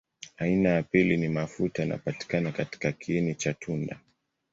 Aina 0.37 0.69
ya 0.69 0.83
pili 0.83 1.17
ni 1.17 1.29
mafuta 1.29 1.81
yanapatikana 1.81 2.51
katika 2.51 2.91
kiini 2.91 3.35
cha 3.35 3.53
tunda. 3.53 3.99